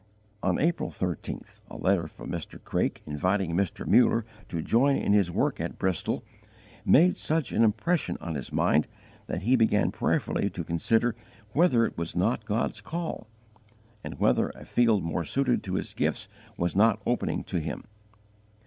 On 0.41 0.57
April 0.57 0.89
13th 0.89 1.59
a 1.69 1.77
letter 1.77 2.07
from 2.07 2.31
Mr. 2.31 2.59
Craik, 2.63 3.03
inviting 3.05 3.51
Mr. 3.55 3.85
Muller 3.85 4.25
to 4.49 4.63
join 4.63 4.95
in 4.95 5.13
his 5.13 5.29
work 5.29 5.61
at 5.61 5.77
Bristol, 5.77 6.23
made 6.83 7.19
such 7.19 7.51
an 7.51 7.63
impression 7.63 8.17
on 8.19 8.33
his 8.33 8.51
mind 8.51 8.87
that 9.27 9.43
he 9.43 9.55
began 9.55 9.91
prayerfully 9.91 10.49
to 10.49 10.63
consider 10.63 11.15
whether 11.53 11.85
it 11.85 11.99
was 11.99 12.15
not 12.15 12.45
God's 12.45 12.81
call, 12.81 13.27
and 14.03 14.17
whether 14.17 14.49
a 14.55 14.65
field 14.65 15.03
more 15.03 15.23
suited 15.23 15.61
to 15.65 15.75
his 15.75 15.93
gifts 15.93 16.27
was 16.57 16.75
not 16.75 16.99
opening 17.05 17.43
to 17.43 17.59
him. 17.59 17.83